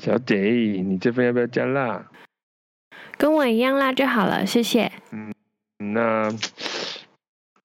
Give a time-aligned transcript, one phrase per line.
[0.00, 2.04] 小姐，你这份要不要加辣？
[3.16, 4.90] 跟我一样辣就好了，谢谢。
[5.12, 5.32] 嗯，
[5.78, 6.28] 那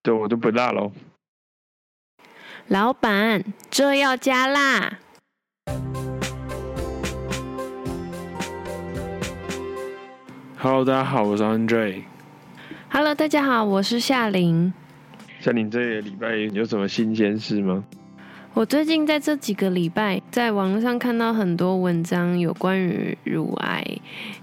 [0.03, 0.91] 对我都不辣喽。
[2.67, 4.99] 老板，这要加辣。
[10.59, 12.03] Hello，大家好，我是 Andre。
[12.91, 14.71] Hello，大家好，我是夏琳。
[15.39, 17.83] 夏琳，这个礼拜有什么新鲜事吗？
[18.55, 23.85] 我最近在这几个礼拜，在网络上看到很多文章，有关于乳癌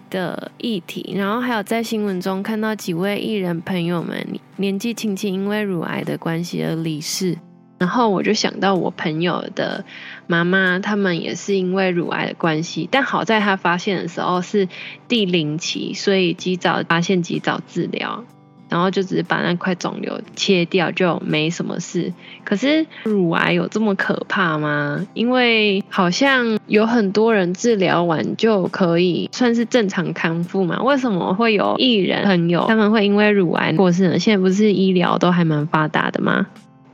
[0.08, 4.24] 的议题，然后还有在新闻中看到几位艺人朋友们
[4.56, 7.36] 年纪轻轻因为乳癌的关系而离世，
[7.78, 9.84] 然后我就想到我朋友的
[10.26, 14.68] 妈妈，他们也是因为乳癌的关系，但好在他发现的时候是
[15.08, 18.24] 第零期，所以及早发现，及早治疗。
[18.68, 22.12] 然后就只是把那块肿瘤切掉，就没什么事。
[22.44, 25.06] 可是乳癌有这么可怕吗？
[25.14, 30.82] 因为好像有很多人治疗完就可以算是正常康复嘛。
[30.82, 34.18] 为什么会有艺人朋友他们会因为乳癌过世呢？
[34.18, 36.46] 现在不是医疗都还蛮发达的吗？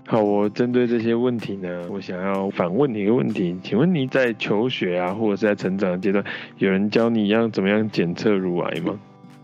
[0.07, 6.23] 好，我针对这些问题呢，我想要反问你一个问题，请问你在求学啊，或者是在成长的阶段，
[6.59, 8.99] 有人教你要怎么样检测乳癌吗？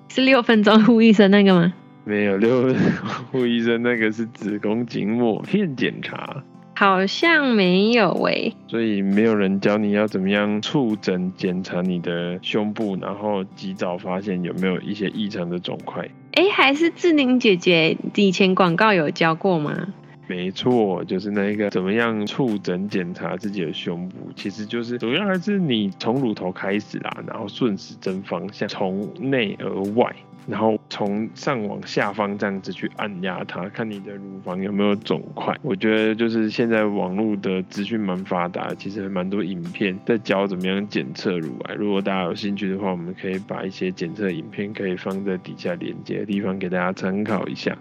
[0.09, 1.73] 是六分钟呼一声那个吗？
[2.09, 2.75] 没有，六
[3.31, 6.43] 护医生那个是子宫颈抹片检查，
[6.75, 8.57] 好像没有诶、欸。
[8.67, 16.09] 所以没有人教你要怎么样触诊检查你的胸部，然后及早发现有没有一些异常的肿块。
[16.33, 19.89] 哎，还是志玲姐姐以前广告有教过吗？
[20.29, 30.15] 没错，就是那一个怎么样触诊检查自己的胸部，其实就是主要还是你从乳头开始啦，然后顺时针方向从内而外。
[30.47, 35.55] 然后从上往下方这样子去按压它，看你的乳房有没有肿块。
[35.61, 41.75] 我觉得就是现在网络的资讯蛮发达，其实还蛮多影片在教怎么样检测乳癌。
[41.75, 47.77] 如果大家有兴趣的话，我们可以把一些检测影片可以放在底下连接的地方给大家参考一下。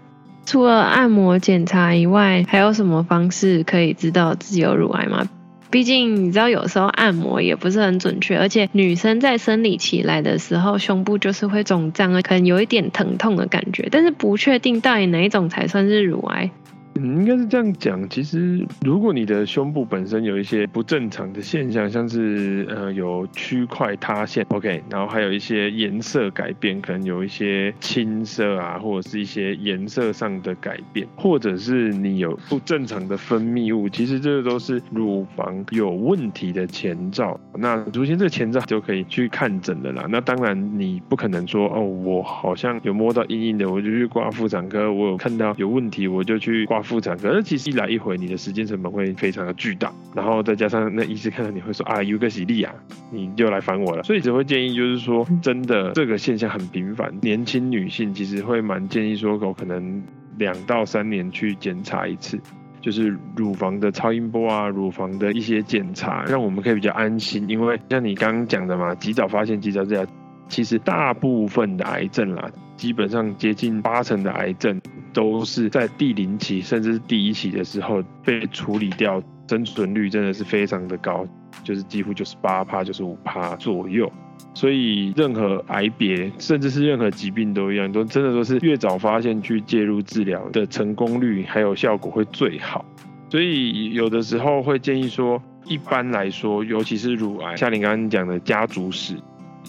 [0.48, 5.28] 除了按摩检查以外，还有什么方式可以知道自己有乳癌吗？
[5.70, 16.50] 毕竟你知道，有时候按摩也不是很准确，而且女生在生理期来的时候，胸部就是会肿胀，可能有一点疼痛的感觉，但是不确定到底哪一种才算是乳癌。
[16.94, 18.08] 嗯，应该是这样讲。
[18.08, 37.38] 其实，如果你的胸部本身有一些不正常的现象，像是呃有区块塌陷，OK，然后还有一些颜色改变，可能有一些青色啊，或者是一些颜色上的改变，或者是你有不正常的分泌物，其实这都是乳房有问题的前兆。
[37.56, 40.06] 那出现这个前兆就可以去看诊的啦。
[40.08, 46.77] 那当然，你不可能说哦，我好像有摸到硬硬的，我就去挂妇产科；我有看到有问题，我就去挂。
[46.82, 52.74] 妇产科，可是其实一来一回，你的时间成本会非常的巨大，然后再加上那医师看到你会说啊，有个喜利啊，
[53.10, 60.02] 你就来烦我了，所以只会建议就是说，真的这个现象很频繁，年轻女性其实会蛮建议说，我可能
[60.36, 62.38] 两到三年去检查一次，
[62.80, 70.06] 就是乳房的超音波啊，乳房的一些检查，让我们可以比较安心，因为像你刚刚讲的嘛，及早发现，及早治疗，
[70.48, 74.80] 其实大部分的癌症啦，基本上接近八成的癌症。
[75.18, 81.26] 都是在第零期甚至是第一期的时候被处理掉，生存率真的是非常的高，
[81.64, 84.08] 就是几乎就是八趴，就是五趴左右。
[84.54, 92.84] 所以任何癌别，甚至是任何疾病都一样，都真的都是越早发现去介入治疗的成功率还有效果会最好。
[93.28, 99.16] 所以有的时候会建议说，一般来说，尤其是乳癌，像你刚刚讲的家族史，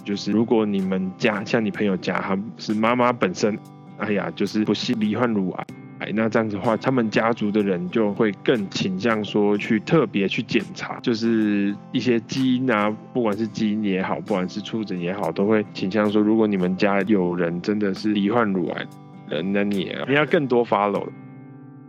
[0.03, 3.57] 就是如果你们家像你朋友家，他是妈妈本身。
[3.99, 5.65] 哎呀，就是不幸罹患乳癌，
[5.99, 18.85] 哎，那这样子的话，他们家族的人就会更倾向说去特别去检查，就是一些基因啊，不管是基因也好，不管是触诊也好，都会倾向说，如果你们家有人真的是罹患乳癌，
[19.29, 21.07] 人，那你你要更多 follow。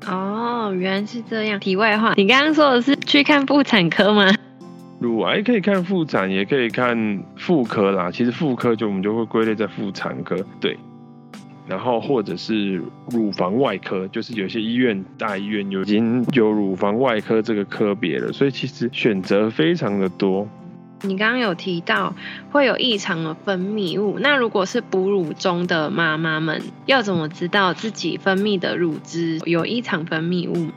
[0.07, 1.61] 哦，原来是这样。
[1.61, 4.27] 题外话，你刚刚说的是去看妇产科吗？
[4.99, 8.11] 乳癌可以看妇产，也可以看妇科啦。
[8.11, 10.77] 其实妇科就我们就会归类在妇产科，对。
[11.71, 20.49] 然后或者是乳房外科，就是有些医院大医院有已经有乳房外科这个科别了，所以其实选择非常的多。
[21.03, 22.13] 你刚刚有提到
[22.51, 30.71] 会有异常的分泌物，那如果是哺乳中的妈妈们，要怎么知道自己分泌的乳汁有异常分泌物？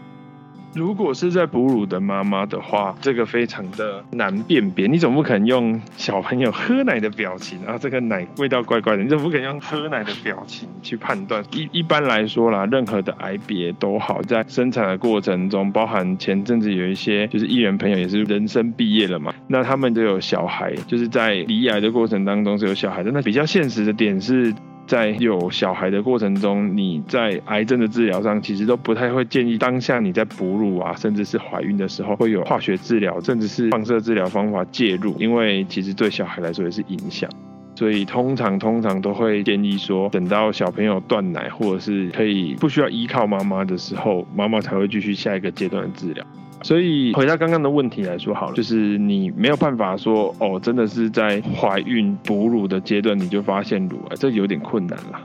[0.73, 4.87] 如果是在哺乳的妈妈的话，这个非常的难辨别。
[4.87, 11.43] 你总不可能用小朋友喝奶的表情，然后这个奶味道怪怪的，你总不可能用喝奶的表情去判断。
[11.51, 23.11] 一一般来说啦，任何的癌别都好，在生产的过程中，包含前阵子有一些就是艺人朋友也是人生毕业了嘛，那他们都有小孩，就是在离癌的过程当中是有小孩的。
[23.11, 24.53] 那比较现实的点是。
[24.85, 37.29] 在有小孩的过程中，你在癌症的治疗上，其实都不太会建议当下你在哺乳啊，甚至是怀孕的时候，会有化学治疗，甚至是放射治疗方法介入，因为其实对小孩来说也是影响。
[37.75, 46.23] 所以通常通常都会建议说，等到小朋友断奶，或者是可以不需要依靠妈妈的时候，妈妈才会继续下一个阶段的治疗。
[46.63, 55.21] 所以回到刚刚的问题来说好了，就是你没有办法说哦，真的是在怀孕哺乳的阶段你就发现乳癌，这有点困难啦。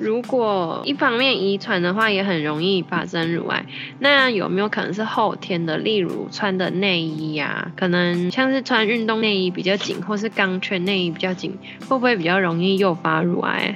[0.00, 3.66] 如果一方面遗传的话，也很容易发生乳癌。
[3.98, 5.76] 那有没有可能是后天的？
[5.76, 13.74] 例如穿的内衣呀、可能像是穿运动内衣比较紧，或是钢圈内衣比较紧，会不会比较容易诱发乳癌？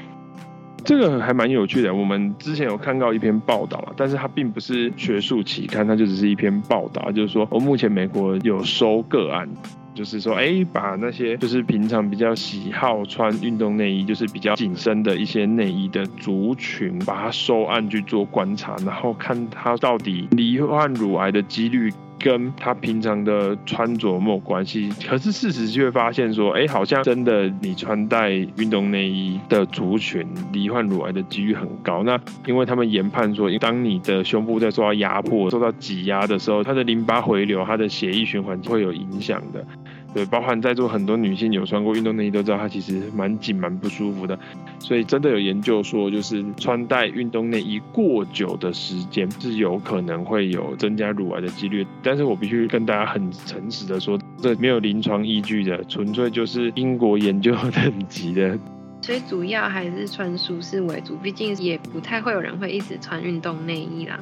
[0.85, 9.49] 这个还蛮有趣的，我们之前有看到一篇报道啊，但是它并不是学术期刊，它就只是一篇报道，就是说，我目前美国有收个案，
[9.95, 21.93] 就是说，哎，把那些就是平常比较喜好穿运动内衣，就是比较紧身的一些内衣的族群，把它收案去做观察，然后看它到底罹患乳癌的几率。
[22.23, 32.05] 跟他平常的穿着没有关系，可是事实就会发现说，哎，好像真的你穿戴运动内衣的族群罹患乳癌的几率很高。
[32.05, 39.67] 那因为他们研判说，当你的胸部在受到压迫、受到挤压的时候，它的淋巴回流、它的血液循环会有影响的。
[40.15, 44.39] 对，包含在座很多女性有穿过运动内衣都知道，它其实蛮紧、蛮不舒服的。
[44.79, 51.87] 所以真的有研究说，就是穿戴运动内衣过久的时间是有可能会有增加乳癌的几率。
[52.03, 58.59] 但是我必须跟大家很诚实的说，这没有临床依据的，纯粹就是英国研究 等级的。
[59.01, 64.19] 所以主要还是穿舒适为主，毕竟也不太会有人会一直穿运动内衣啦。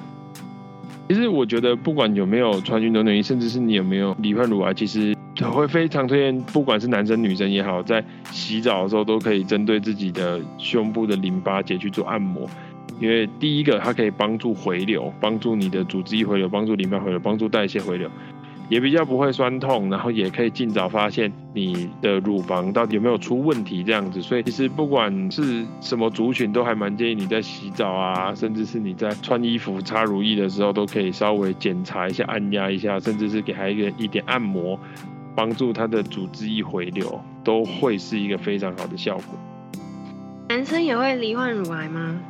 [1.08, 12.50] 其实我觉得，不管有没有穿运动内衣，甚至是你有没有罹患乳癌，其实我会非常推荐，不管是男生女生也好，在洗澡的时候都可以针对自己的胸部的淋巴结去做按摩，
[12.98, 18.10] 因为第一个它可以帮助回流，帮助你的组织液回流，帮助淋巴回流，帮助代谢回流。
[18.69, 24.22] 也比较不会酸痛，然后也可以尽早发现你的乳房到底有没有出问题这样子。
[24.22, 34.78] 所以其实不管是什么族群，都还蛮建议你在洗澡啊，甚至是你在穿衣服、擦乳液的时候，都可以稍微检查一下、按压一下，甚至是给它一个一点按摩，
[35.40, 39.25] 帮助他的组织液回流，都会是一个非常好的效果。
[40.50, 42.20] 男生也会罹患乳癌吗？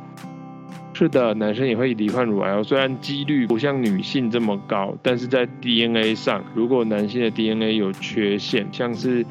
[0.93, 2.63] 是的，男生也会罹患乳癌哦。
[2.63, 9.25] 虽然几率不像女性这么高，但是在 DNA 上，如果男性的 DNA 有缺陷，像是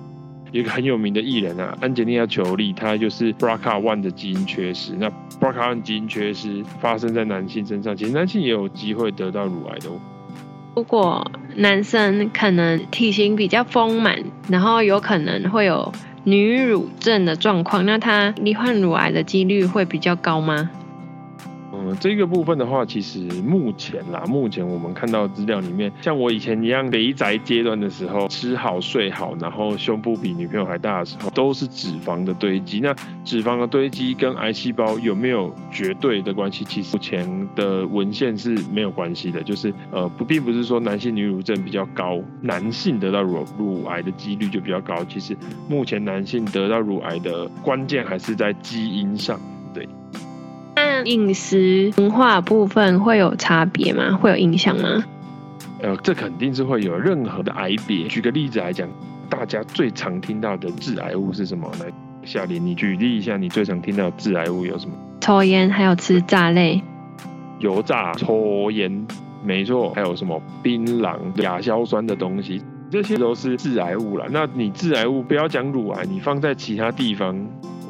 [0.52, 4.92] 一个很有名的艺人啊，安吉丽娜·裘丽，她就是 BRCA1 的基因缺失。
[4.98, 5.10] 那
[5.40, 9.98] BRCA1 基因缺失发生在男性身上，其实男性也有机会得到乳癌的哦。
[10.80, 14.16] 如果男生可能体型比较丰满，
[14.48, 15.92] 然后有可能会有
[16.24, 20.70] 女乳症的状况，那他罹患乳癌的几率会比较高吗？
[21.72, 32.80] 嗯，这个部分的话，其实目前啦，目前我们看到资料里面，像我以前一样肥宅阶段的时候，吃好睡好，然后胸部比女朋友还大的时候，都是脂肪的堆积。
[32.80, 32.92] 那
[33.24, 36.64] 脂肪的堆积跟癌细胞有没有绝对的关系？
[36.64, 45.04] 其实目前的文献是没有关系的，就是呃不，并不是说男性女乳症比较高，男性得到乳乳癌的几率就比较高。
[45.04, 45.36] 其实
[45.68, 49.40] 目前男性得到乳癌的关键还是在基因上，
[49.72, 49.88] 对。
[51.04, 54.16] 饮食文化部分会有差别吗？
[54.16, 55.04] 会有影响吗？
[55.82, 56.96] 呃，这肯定是会有。
[56.98, 58.88] 任何的癌别，举个例子来讲，
[59.28, 61.70] 大家最常听到的致癌物是什么？
[61.80, 61.86] 来，
[62.22, 64.92] 夏琳，你举例一下，你最常听到的致癌物有什么？
[65.20, 66.82] 抽烟，还有吃炸类，
[67.60, 69.06] 油炸、抽烟，
[69.42, 69.90] 没错。
[69.94, 74.26] 还有什么槟榔、亚硝酸的东西，这些都是致癌物了。
[74.30, 77.34] 那你致癌物不要讲乳癌，你放在其他地方。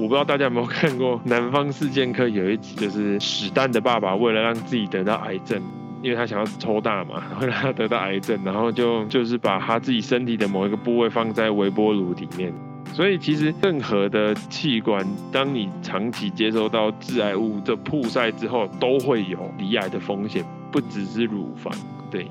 [0.00, 5.60] 我不知道大家有没有看过《南方四贱客》有一集，就是史丹的爸爸为了让自己得到癌症，
[6.02, 12.50] 因为他想要抽大麻，会让他得到癌症，然后就就是把他自己身体的某一个部位放在微波炉里面。
[12.94, 20.42] 所以其实任何的器官，当你长期接收到致癌物的曝晒之后，都会有罹癌的风险，
[20.72, 21.70] 不只是乳房，
[22.10, 22.26] 对。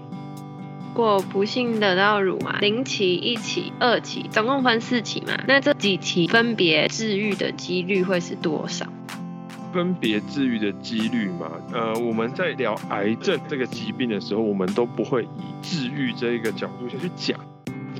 [0.89, 5.34] 如果不幸得到乳癌，零期、一期、二期，总共分四期嘛？
[5.48, 8.88] 那这几期分别治愈的几率会是多少？
[9.72, 17.39] 分别治愈的几率嘛，呃，我们在聊癌症这个疾病的时候，我们都不会以治愈这一个角度下去讲，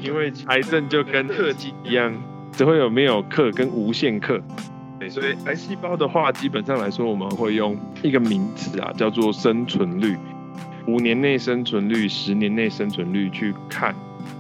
[0.02, 2.12] 因为癌症就跟氪金一样，
[2.52, 4.42] 只会有没有氪跟无限氪。
[5.00, 10.18] 对，所以癌细胞的话，基本上来说，我们会用一个名词啊，叫做生存率，
[10.90, 13.94] 五年内生存率、十年内生存率去看，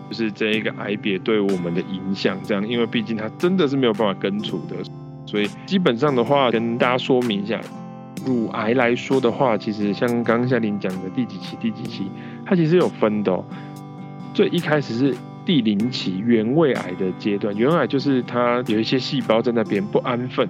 [0.10, 2.38] 就是这一个癌别对我们的影响。
[2.44, 4.76] 这样，因为毕竟它真的是没有办法根除的，
[5.26, 7.62] 所以基本上的话，跟大家说明一下，
[8.26, 12.10] 乳癌来说的话，其实像刚刚夏琳讲的第几期、第几期，
[12.46, 13.46] 它其实有分的哦。
[14.34, 15.16] 最一开始是。
[15.46, 20.48] 第零期原位癌的阶段，原位癌就是它有一些细胞在那边不安分，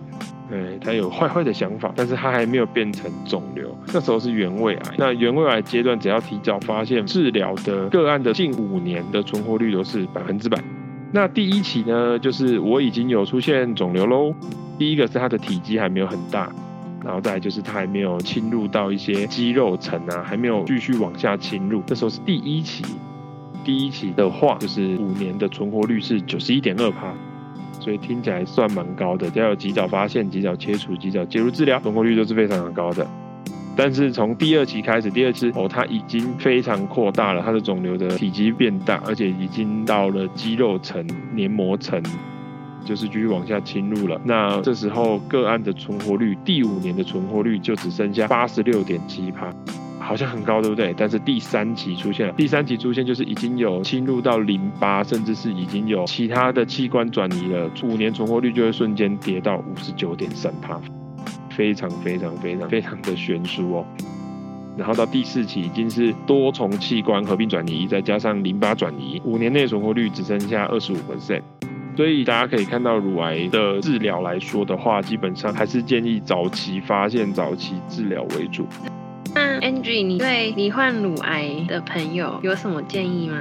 [0.52, 4.96] 哎，它有坏坏的想法，但是它还没有变成肿瘤，那时候是原位癌。
[4.98, 10.58] 那原位癌阶段，只要提早发现，治疗的个案的近五年的存活率都是百分之百。
[11.12, 14.34] 那第一期呢，就是我已经有出现肿瘤喽。
[14.78, 16.52] 第一个是它的体积还没有很大，
[17.04, 22.84] 然后再来就是它还没有侵入到一些肌肉层啊，还没有继续往下侵入，这时候是第一期。
[23.64, 27.14] 第一期的话，就是五年的存活率是九十一点二趴，
[27.80, 29.30] 所以听起来算蛮高的。
[29.30, 33.06] 只要有及早发现、及早切除、及早介入治疗，存活率都是非常的高的。
[33.76, 42.02] 但是从第二期开始，第二期哦，它已经非常扩大了，它的肿瘤的体积变大，而且已经到了肌肉层、黏膜层，
[42.84, 44.20] 就是继续往下侵入了。
[44.26, 49.50] 那这时候个案的存活率，第五年的存活率就只剩下八十六点七趴。
[50.10, 50.92] 好像很高，对不对？
[50.98, 60.82] 但是第三期出现了，第三期出现就是已经有侵入到淋巴，甚至是已经有其他的器官转移了，五年存活率就会瞬间跌到五十九点三趴，
[61.52, 63.86] 非常非常非常非常的悬殊哦。
[64.76, 71.44] 然后到第四期已经是多重器官合并转移，再加上淋巴转移，五年内存活率只剩下二十五 percent。
[71.96, 78.66] 所以大家可以看到，乳癌的治疗来说的话，基本上还是建议早期发现、早期治疗为主。
[79.34, 83.38] 那 Angie，你对罹患乳癌的朋友有什么建议吗？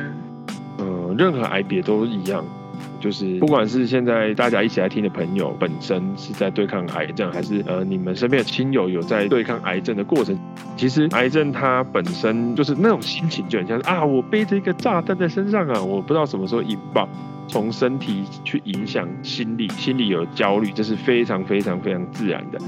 [0.79, 2.45] 呃，任何癌别都一样，
[3.01, 10.39] 就是不管是现在大家一起来听的朋友本身是在对抗癌症，还是呃你们身边的亲友有在对抗癌症的过程，
[10.77, 17.09] 其实癌症它本身就是那种心情就很像啊，我背着一个炸弹在身上啊，我不知道什么时候引爆，
[17.49, 22.59] 从身体去影响心理，心理有焦虑，这是非常非常非常自然的。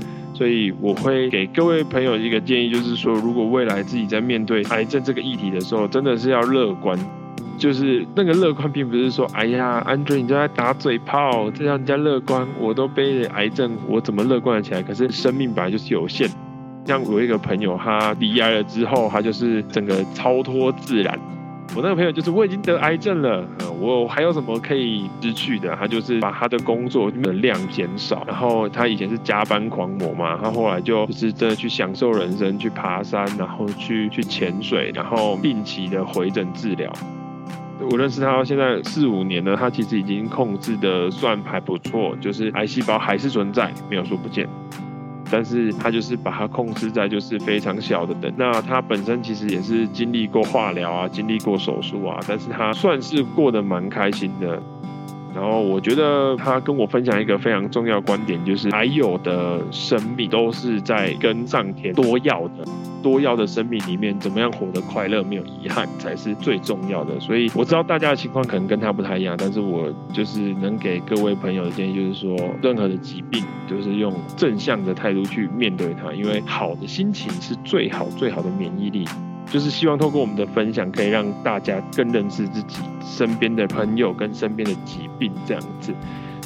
[0.40, 6.98] 所以我会给各位朋友一个建议，就是说，如果未来自己在面对癌症这个议题的时候，真的是要乐观。
[7.58, 14.82] 就是那个乐观，并不是说，哎呀，Andre 你就在打嘴炮，这样人家乐观，我都背着癌症，我怎么乐观得起来？
[14.82, 16.26] 可是生命本来就是有限。
[16.86, 21.20] 像我一个朋友，他罹癌了之后，他就是整个超脱自然。
[21.76, 23.46] 我那个朋友就是我已经得癌症了，
[23.78, 25.74] 我还有什么可以失去的？
[25.76, 36.92] 他就是把他的工作的量减少，然后他以前是加班狂魔嘛，他后来就就是真的去享受人生，去爬山，然后去去潜水，然后定期的回诊治疗。
[37.88, 44.46] 我认识他到现在四五年了，他其实已经控制的算还不错，就是癌细胞还是存在，没有说不见。
[45.30, 54.60] 但是他就是把它控制在就是非常小的等，那他本身其实也是经历过化疗啊，经历过手术啊，但是他算是过得蛮开心的。
[55.34, 62.64] 然后我觉得他跟我分享一个非常重要观点，就是还有的生命都是在跟上天多要的。
[63.02, 67.18] 多要的生命里面，怎么样活得快乐，没有遗憾，才是最重要的。
[67.18, 79.06] 所以我知道大家的情况可能跟他不太一样，但是我就是能给各位朋友的建议，就是说，任何的疾病，就是用正向的态度去面对它，因为好的心情是最好最好的免疫力。
[79.50, 85.92] 就是希望透过我们的分享，可以让大家更认识自己身边的朋友跟身边的疾病这样子。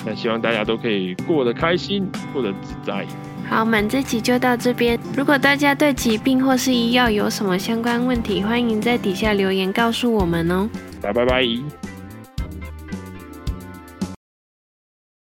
[0.06, 3.06] 那希望大家都可以过得开心，过得自在。
[3.48, 4.98] 好，我们这集就到这边。
[5.16, 10.68] 如果大家对疾病或是医药有什么相关问题，欢迎在底下留言告诉我们哦。
[11.02, 11.93] 拜拜拜。